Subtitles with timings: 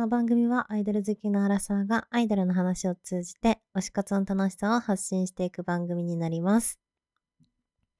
[0.00, 6.80] この番組はアイドル好きのアラサーがアイドルの話を通じて推し活の楽しさを発信していく番組になります。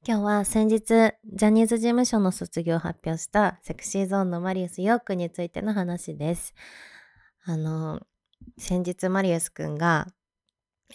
[0.09, 6.55] 今日は先日、ジャニーズ事務所の卒業を発表したセクシーゾーンのマリウスヨークについての話です。
[7.45, 8.01] あの、
[8.57, 10.07] 先日マリウスくんが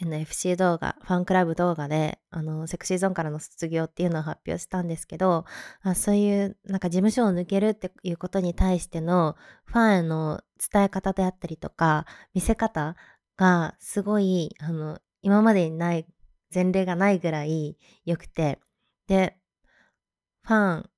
[0.02, 5.46] NFC 動画、ファンクラブ動画で、あの、セクシーゾーンからの卒業っていうのを発表したんですけど、
[5.84, 12.96] あそういう、なんか事務所を抜けるっていうことに対してのファンへの伝え方であったりとか、見せ方
[13.38, 16.06] がすごい、あの、今までにない、
[16.54, 18.60] 前例がないぐらい良くて、
[19.08, 19.38] で、
[20.44, 20.90] ファン、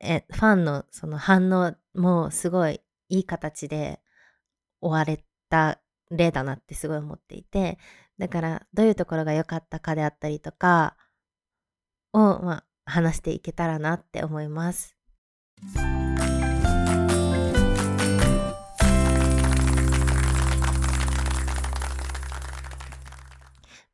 [0.00, 4.00] え、ファンのその反応もすごいいい形で
[4.80, 7.78] 終われた例だなってすごい思っていて、
[8.18, 10.96] だからどういうところが良かったかであったりとか
[12.12, 14.96] を、まあ、話していけたらなって思います。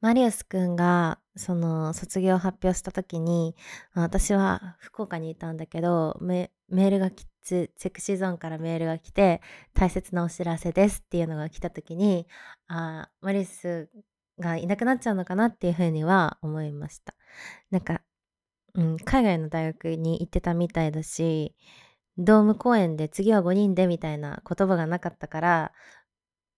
[0.01, 3.55] マリウスくんがその卒業発表した時に
[3.95, 9.41] 私は福岡にいたんだけどメールがきつセクシーゾーンからメールが来て
[9.75, 12.27] 大切なお知らせですっていうのが来た時に
[12.69, 13.91] あマリウス
[14.39, 17.15] がいなくなっちゃうのかなっていうふうには思いました。
[17.71, 18.01] なんか、
[18.75, 21.55] うん、海外の大学に行ってたみたいだし
[22.19, 25.73] ドーム公演で次は5人でみたいな言葉がなかったから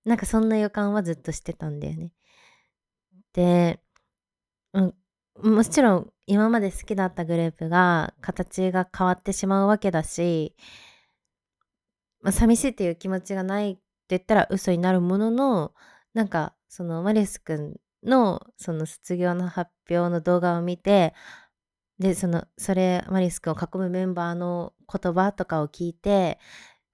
[0.04, 2.12] なんかそんな予感はずっとしてたんだよね、
[4.74, 10.54] うん、もちろん今まで好きだったグループが形が変わってしまうわけだし、
[12.22, 15.72] まあ、寂しいっていう気持ちがないって言ったら嘘になるものの
[16.14, 21.14] なんかそのマリスくんのその卒業の発表の動画を見て
[21.98, 26.38] でそのそれマリスくんを囲むメンバーの言葉とかを聞いて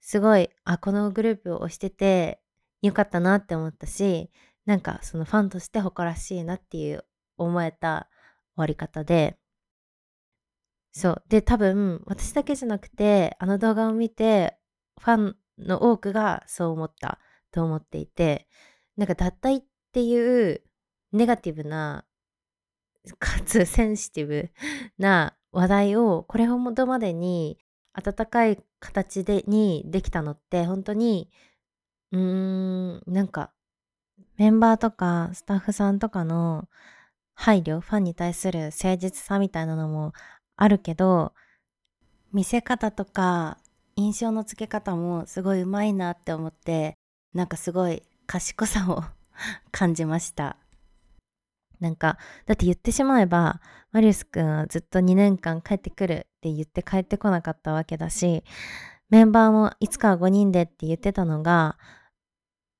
[0.01, 2.39] すごいあこのグループを推してて
[2.81, 4.29] よかったなって思ったし
[4.69, 7.03] なんかそのファンとして誇らしいなっていう
[7.37, 8.07] 思えた
[8.55, 9.35] 終わり方で。
[10.91, 11.23] そう。
[11.27, 14.59] で多分私だけじゃなくてあの動画を見て
[15.01, 17.17] ファンの多くがそう思った
[17.51, 18.47] と思っていて
[18.95, 20.61] なんか脱退っていう
[21.13, 22.05] ネガティブな
[23.17, 24.51] かつセンシティブ
[24.99, 27.57] な話題をこれほどまでに
[27.93, 31.31] 温かい形でにできたのって本当に
[32.11, 33.51] うーんなんか
[34.39, 36.69] メンバーとかスタッフさんとかの
[37.35, 40.13] 配慮ファンに対する誠実さみたいなのも
[40.55, 41.33] あるけど
[42.31, 43.57] 見せ方とか
[43.97, 46.95] 印象の付け方もすごいうまいなって思って
[47.33, 49.03] なんかすごい賢さを
[49.71, 50.55] 感じました。
[51.81, 53.61] なんかだって言ってしまえば
[53.91, 58.43] マリウスくんはずっと2年間帰ってくるって言って帰ってこなかったわけだし
[59.09, 61.77] メンバーもいつかは5人でって言ってたのが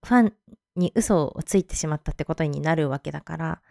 [0.06, 0.34] ファン
[0.76, 3.62] に嘘をついてしまったってことになるわけだから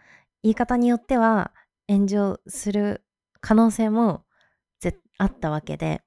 [0.43, 1.51] 言い方によっては
[1.87, 3.03] 炎上する
[3.41, 4.23] 可能性も
[5.19, 6.01] あったわけで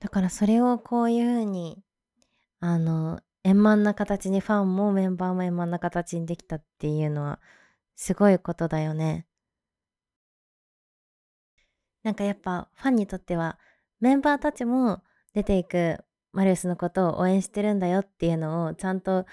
[0.00, 1.82] だからそれをこういうふうに
[2.60, 7.40] あの円満な形にファンもメンバーも円満な形にできたっていうのは
[7.96, 9.26] すごいことだよね。
[12.02, 13.58] なんかやっぱファンにとっては
[14.00, 15.02] メンバーたちも
[15.34, 15.98] 出ていく
[16.32, 19.26] マリウスのことを応援してるんだよっていうのをちゃんと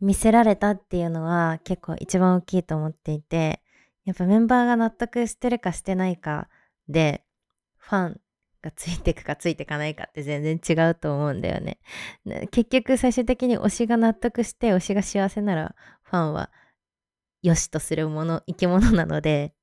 [0.00, 3.62] 見せられたっていうのは結構一番大きいと思っていて
[4.04, 6.48] やっぱメンバーが納得してるかしてないか
[6.88, 7.24] で
[7.76, 8.20] ファン
[8.62, 11.78] がついてくかついてかないかって全然違うと思うんだよね。
[12.50, 16.50] 結局最終的に推しが納得して推しが幸せならファンは
[17.42, 19.54] 良しとするもの生き物なので、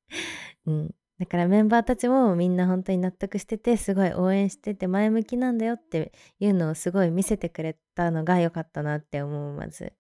[0.66, 9.94] うん、だからメンバーたちもみんな本当に納得しててすごい応援してて前向きなんだよっていうのをすごい見せてくれたのが良かったなって思うまず。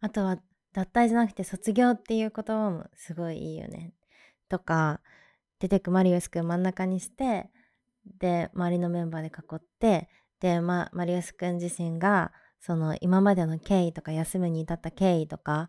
[0.00, 0.38] あとは
[0.72, 3.92] 脱退じゃなくて卒業っていう言葉もすごいいいよね。
[4.48, 5.00] とか
[5.58, 7.50] 出てくマリウスくん真ん中にして
[8.18, 10.08] で周りのメンバーで囲って
[10.40, 15.68] で、ま、マリウスくん自身がその今までの経緯とか休むに至った経緯とか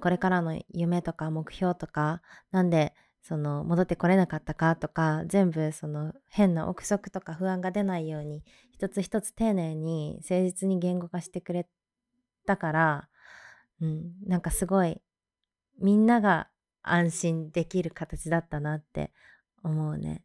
[0.00, 2.22] これからの夢とか目標とか
[2.52, 11.66] なんでその戻ってこれなかったかとか全部その変な憶測とか不安が出ないように一つ一つ丁寧に誠実に言語化してくれ
[12.46, 13.08] たから
[13.80, 15.00] うん、なんかすごい
[15.80, 16.48] みんなが
[16.82, 19.12] 安心できる形だったなって
[19.62, 20.22] 思うね。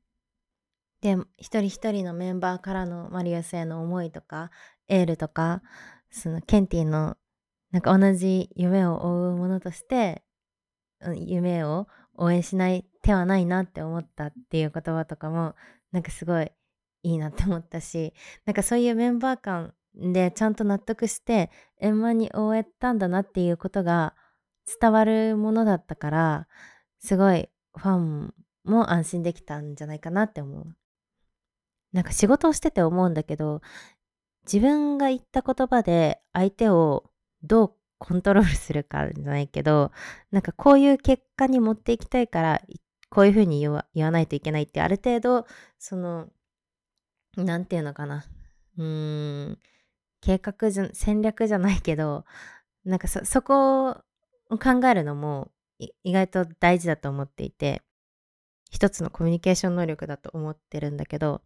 [1.01, 4.49] で一人一人のメンバーからのマリウスへの思いとか
[4.87, 5.61] エールとか
[6.09, 7.17] そのケンティの
[7.71, 10.23] なんか同じ夢を追うものとして
[11.15, 15.55] 夢を応援しない手はないなって思ったっていう言葉とかも
[15.91, 16.51] なんかすごい
[17.03, 18.13] いいなって思ったし
[18.45, 21.49] なんかそういうメンバー間でちゃんと納得して
[21.79, 24.13] 円満に終えたんだなっていうことが
[24.79, 26.47] 伝わるものだったから
[26.99, 28.33] すごいファン
[28.65, 30.75] も安心できたんじゃないかなって思う。
[31.93, 33.61] なんか仕事をしてて思うんだけど
[34.45, 37.09] 自分が言った言葉で相手を
[37.41, 39.91] どうコントロールするかじゃないけど
[40.31, 42.61] なんかこういう結果に持っていきたいから
[43.09, 45.47] こういうふうに言わ言わないといけないってある程度
[45.79, 46.27] その
[47.37, 48.25] 何て言うのかな
[48.77, 49.59] うーん
[50.25, 52.25] 計画じゃ戦略じゃないけど
[52.83, 53.93] なんかそこを
[54.57, 55.51] 考えるのも
[56.03, 57.83] 意外と大事だと思っていて
[58.71, 61.41] 一つのコミュニケーション能力だと思ってるんだけど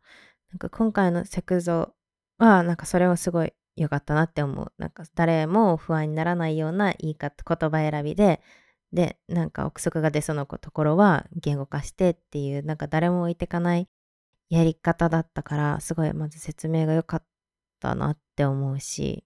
[0.52, 1.94] なんか今回のセクゾ
[2.38, 4.72] はなんかそれはすごい良かったなって思う。
[4.78, 8.42] なんか誰も不安にならないような言い方、言葉選びで、
[8.92, 13.88] で、なんか憶測が出そうなところは言語化してっていう、なんか誰も置いてかない
[14.50, 17.26] やり方だったから、すごいまず説明が良かった
[17.80, 19.24] たなって思うし、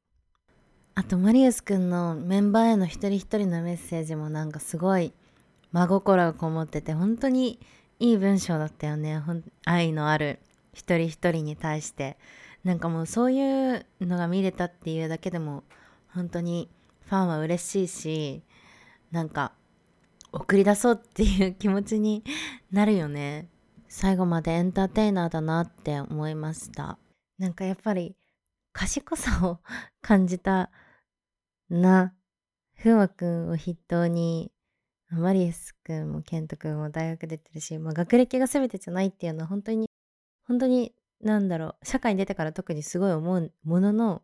[0.95, 5.13] あとマリウスくんのメンバーへの一人一人のメッセージもなんかすごい
[5.71, 7.59] 真心がこもってて、本当に
[7.99, 9.21] いい文章だったよね。
[9.65, 10.39] 愛のある
[10.73, 12.17] 一人一人に対して。
[12.63, 15.63] なんかもうそういうのが見れたっていうだけでも
[16.13, 16.69] 本当に
[17.07, 18.43] ファンは嬉しいし
[19.11, 19.51] なんか
[20.31, 22.23] 送り出そうっていう気持ちに
[22.71, 23.49] なるよね
[23.89, 26.97] 最後までエンターテイナーだなって思いました
[27.37, 28.15] なんかやっぱり
[28.73, 29.59] 賢さを
[30.01, 30.71] 感じた
[31.69, 32.13] な
[32.77, 34.51] 風磨くんを筆頭に
[35.09, 39.87] マリエスくんもケントくんも大学出てるし、まあ、学歴が全てじゃないっていうのは本当に
[40.45, 40.93] 本当に
[41.23, 44.21] なんだろう、社会に出てから特にすごい思うものの、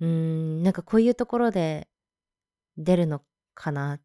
[0.00, 1.88] うーん、なんかこういうところで
[2.78, 3.22] 出るの
[3.54, 4.00] かな、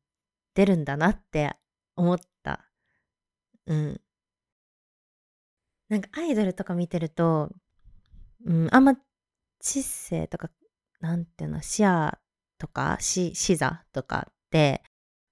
[0.54, 1.56] 出るんだなって
[1.96, 2.70] 思った。
[3.68, 4.02] うん。
[5.88, 7.50] なんかアイドルとか見てると、
[8.46, 8.96] うん、あんま
[9.66, 10.50] 知性とか、
[11.02, 12.14] なんていうの、視野
[12.60, 14.84] とか、視、座とかって、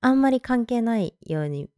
[0.01, 1.69] あんまり関係ないように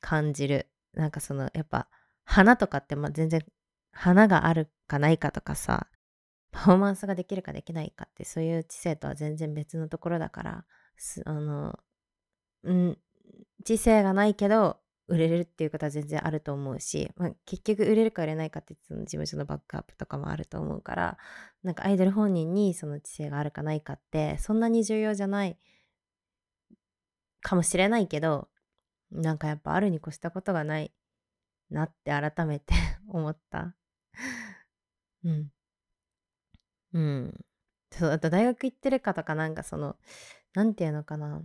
[0.00, 0.70] 感じる。
[0.94, 1.88] なんかその、やっぱ、
[2.24, 3.44] 花とかってまあ全然
[3.90, 5.88] 花があるかないかとかさ、
[6.52, 10.64] パフォーマンスができるかできないかってそういう知性とは全然別のところだから、
[11.26, 11.76] あの、
[12.62, 12.98] うん、
[13.64, 21.18] 知性がないけど売れるっていうことは全然あると思うし、まあ、結局売れるか売れないかってその事務所のバックアップとかもあると思うから
[21.62, 25.58] なんかアイドル本人にその知性があるかないかってそんなに重要じゃない
[27.42, 28.48] かもしれないけど
[29.10, 30.92] なんかやっぱあるに越したことがない
[31.70, 32.74] なって改めて
[33.08, 33.74] 思った。
[35.24, 35.50] うん。
[36.92, 37.44] うん。
[37.92, 39.96] そう、あと大学行ってるかとかなんかその、
[40.54, 41.42] なんていうのかな。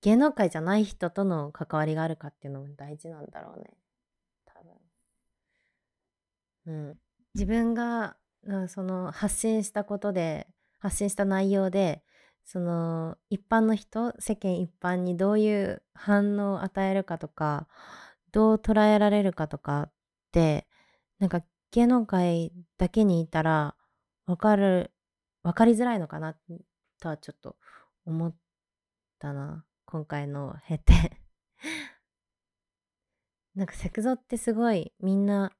[0.00, 3.70] 芸能界じゃない人との関わりがあるかっていうのも大事なんだろうね。
[4.46, 4.72] 多分。
[6.66, 6.98] うん。
[7.34, 8.16] 自分が、
[8.68, 10.46] その発信したことで、
[10.78, 12.02] 発信した内容で、
[12.44, 17.66] その一般の人、世間一般にどういう反応を与えるかとか、
[18.32, 19.92] どう捉えられるかとかっ
[20.32, 20.66] て、
[21.18, 21.42] なんか
[21.72, 23.74] 芸能界だけにいたら
[24.26, 24.92] 分かる
[25.42, 26.36] 分かりづらいのかな
[27.00, 27.56] とはちょっと
[28.06, 28.34] 思っ
[29.18, 31.18] たな今回の経て。
[33.54, 35.56] なんかセクゾってすごいみんな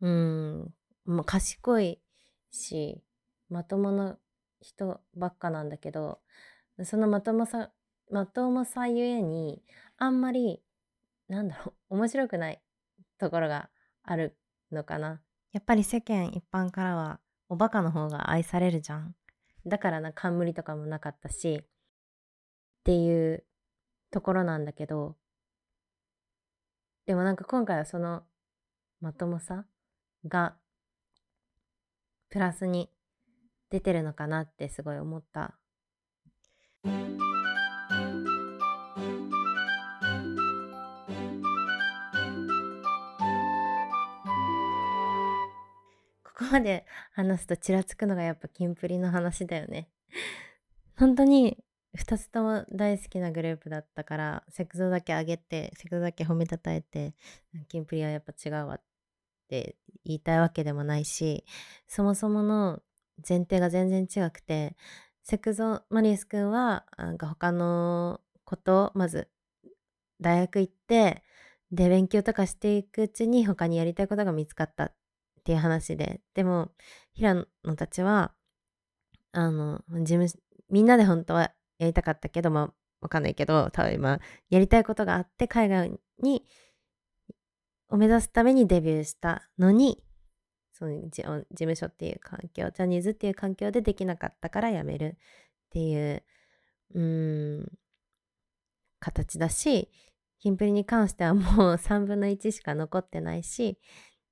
[0.00, 2.00] うんもう賢い
[2.50, 3.04] し
[3.50, 4.18] まともな
[4.62, 6.22] 人ばっかなんだけど
[6.84, 7.70] そのまともさ
[8.10, 9.62] まともさゆえに
[9.98, 10.64] あんまり
[11.28, 12.62] なんだろう面白くない
[13.18, 13.68] ところが
[14.04, 14.38] ある
[14.70, 15.20] のかな。
[15.52, 19.14] やっぱり世間一般からはおバカの方が愛されるじゃん。
[19.66, 21.66] だからな冠とかもなかったし
[22.82, 23.44] っていう
[24.10, 25.14] ところなんだけど
[27.06, 28.22] でもなんか今回はその
[29.00, 29.64] まともさ
[30.26, 30.56] が
[32.28, 32.90] プラスに
[33.70, 35.54] 出てるのかなってすごい思った。
[46.24, 49.88] ここまで話すとちらつくのがやっぱキンプリの話だよね。
[50.96, 51.62] 本当に
[51.98, 57.14] 2つとも大好きなグループだったからセクゾだけ上げてセクゾだけ褒めたたえて
[57.68, 58.82] キンプリはやっぱ違うわっ
[59.48, 61.44] て言いたいわけでもないし
[61.86, 62.80] そもそもの
[63.28, 64.76] 前提が全然違くて
[65.22, 69.28] セクゾマリエス君はなんか他のことをまず
[70.20, 71.22] 大学行って
[71.70, 74.92] で勉強とかしていくうちに他にやりたいことが見つかったっ
[75.44, 76.70] ていう話ででも
[77.12, 78.32] 平野たちは
[79.32, 80.26] あの事務
[80.70, 81.52] みんなで本当は
[81.82, 84.20] やりたかったけどまあわかんないけど多分今
[84.50, 86.44] やりたいことがあって海外に
[87.88, 90.02] を目指すためにデビューしたのに
[90.72, 91.22] その事
[91.56, 95.18] 務所っていう環境ジャニーズっていう環境でできなかったから辞めるっ
[95.72, 96.22] ていう
[96.94, 97.72] うん
[99.00, 99.90] 形だし
[100.38, 103.78] キンプリに関してはもう 3分の1しか残ってないし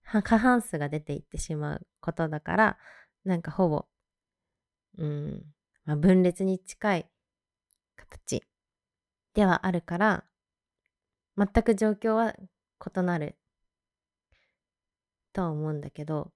[0.04, 2.78] 過半数が出ていってしまうことだから
[3.24, 3.86] なんかほぼ
[4.98, 5.44] うん、
[5.84, 7.10] まあ、分裂に近い
[8.08, 8.42] 形
[9.34, 10.24] ではあるから
[11.36, 13.36] 全く状況は異なる
[15.32, 16.32] とは思うんだけど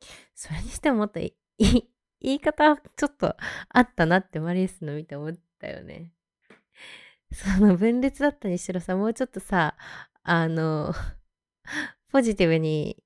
[0.34, 3.36] それにしてももっといい言い方ちょっと
[3.68, 6.12] あったなってマリースの見て思ったよね。
[7.32, 9.76] その分裂だったにしろさもうちょっとさ
[10.22, 10.94] あの
[12.10, 13.02] ポジティブに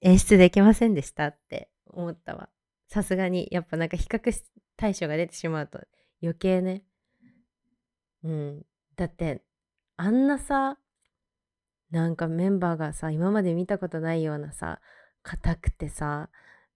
[0.00, 2.50] 演出できませんでしたって思ったわ。
[2.88, 4.44] さすがにやっぱなんか比較
[4.76, 5.80] 対象が出てしまうと
[6.22, 6.84] 余計ね。
[8.24, 8.62] うん。
[8.96, 9.42] だって
[9.96, 10.78] あんなさ
[11.90, 14.80] なんかメンバーがさ今まで見たことないようなさ
[15.22, 16.28] 硬くてさ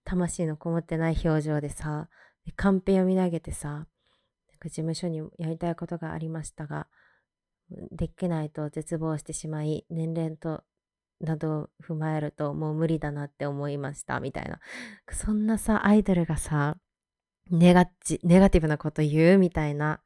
[0.03, 2.09] 魂のこもってない表情でさ
[2.45, 3.85] でカンペ読み上げてさなん
[4.59, 6.87] か事務所にやりたいことがありましたが
[7.91, 10.63] できないと絶望してしまい年齢と
[11.21, 14.59] などを踏まえるともう無理だなって思いましたみたいな
[15.11, 16.77] そんなさアイドルがさ
[17.51, 20.01] ネガチネガティブなこと言うみたいな。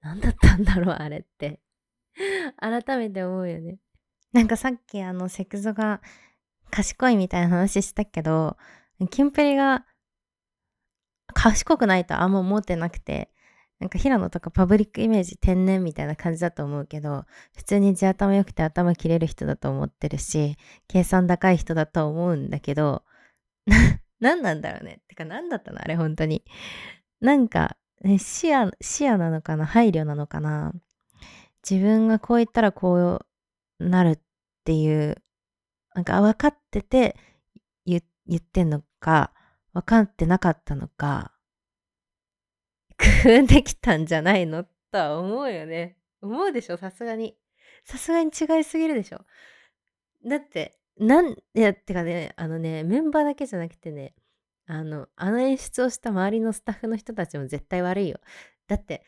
[0.00, 1.60] 何だったんだろうあれって。
[2.58, 3.78] 改めて思うよね。
[4.32, 6.00] なんかさっきあのセクゾが
[6.70, 8.56] 賢いみたいな話したけど
[9.10, 9.84] キンプリが
[11.34, 13.32] 賢くないとあんま思ってなくて
[13.82, 17.24] なんか平野とかパブリックイメージ天然みたいな感じだと思うけど、
[17.56, 20.56] 普通に地頭良くて頭切れる人だと思ってるし、
[20.86, 23.02] 計算高い人だと思うんだけど、
[24.22, 25.06] 何なんだろうねっ。
[25.08, 25.80] てか何だったの？
[25.80, 26.44] あれ本当に。
[27.20, 30.72] なんか、ね、視野、視野なのかな配慮なのかな
[31.68, 33.20] 自分がこう言ったらこ
[33.78, 34.18] うなるっ
[34.64, 35.16] ていう、
[35.94, 37.16] なんか分かってて
[37.84, 38.00] 言
[38.38, 39.32] ってんのか、
[39.72, 41.32] 分かってなかったのか、
[42.96, 44.64] 工夫できたんじゃないの？
[44.64, 45.96] とは思うよね。
[46.20, 46.76] 思うでしょ？
[46.76, 47.36] さすがに。
[47.84, 49.24] さすがに違いすぎるでしょ
[50.24, 54.14] だって、なん、いや、てかね、あのね、メンバーだけじゃなくてね、
[54.66, 58.20] あの、あの演出をした周りのスタッフの人たちも絶対悪いよ。
[58.68, 59.04] だって、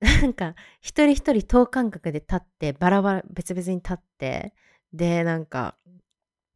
[0.00, 4.54] なんか、一人一人等間隔で立って、バラバラ、別々に立って、
[4.92, 5.76] で、なんか、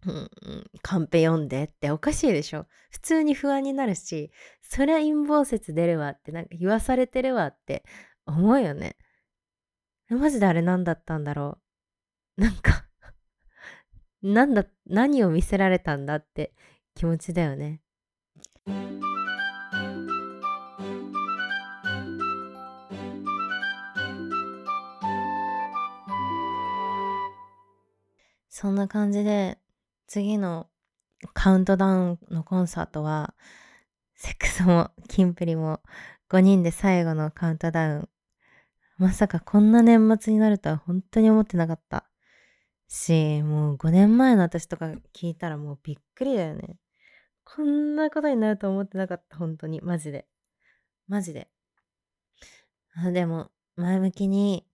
[0.07, 0.31] うん、
[0.83, 7.85] カンペ読んでっておかしいでしょ普通に不安になるし、そりゃ陰謀説出るわってなんか言わされてるわって
[8.27, 8.97] 思うよね。
[10.09, 11.59] マジであれ何だったんだろ
[12.39, 12.41] う。
[12.43, 12.87] なんか
[14.23, 16.55] なんだ、何を見せられたんだって
[16.95, 17.81] 気持ちだよね。
[28.49, 29.59] そんな感じで
[30.07, 30.69] 次の
[31.35, 33.35] カウントダウンのコンサートは、
[34.15, 35.81] セックスもキンプリも
[36.31, 38.09] 5人で最後のカウントダウン。
[38.99, 42.12] まさかこんな年末になるとは本当に思ってなかった。
[42.93, 46.77] し、もう5年前の私とか聞いたらもうびっくりだよね。
[47.45, 49.81] こんなことになると思ってなかった、本当に。
[49.81, 50.27] マジで。
[51.09, 51.49] マジで。
[52.95, 54.67] あでも、前向きに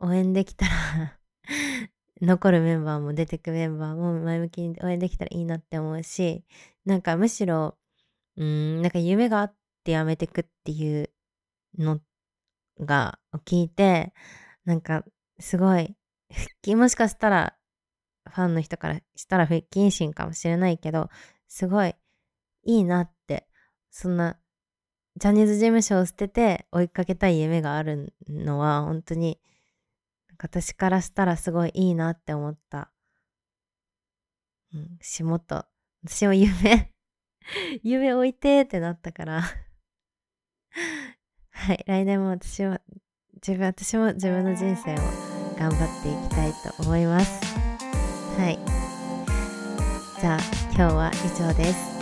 [0.00, 1.18] 応援できたら
[2.20, 6.44] 残るメンバーも出てくメンバーも前向きに応援できたらいいなって思うし、
[6.84, 7.78] なんかむしろ、
[8.36, 11.10] うん、なんか夢があってやめてくっていう
[11.78, 12.00] の
[12.80, 14.12] が聞いて、
[14.66, 15.04] なんか
[15.40, 15.96] すごい、
[16.32, 17.56] 復帰もしかしたら、
[18.28, 21.10] ファンの人からしたら不謹慎かもしれないけど、
[21.48, 21.94] すごい
[22.64, 23.48] いいなって、
[23.90, 24.38] そんな、
[25.16, 29.40] ジャニーズ事務所を捨てて追いかけたい夢があるのは本当に
[30.38, 32.92] 私からしたらすごいいいなって思った。
[34.74, 35.64] うん、しもと、
[36.04, 36.92] 私も夢
[37.82, 39.42] 夢置いてってなったから
[41.50, 42.80] はい、来年も私は、
[43.34, 45.25] 自分、私も自分の人生を
[45.58, 47.40] 頑張っていきたいと思います。
[48.38, 48.58] はい。
[50.20, 50.38] じゃあ、
[50.74, 51.95] 今日は以上です。